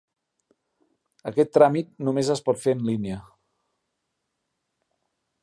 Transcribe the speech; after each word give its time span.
Aquest 1.31 1.51
tràmit 1.57 1.91
només 2.07 2.33
es 2.37 2.41
pot 2.49 2.61
fer 2.63 2.75
en 2.79 2.83
línia. 2.89 3.19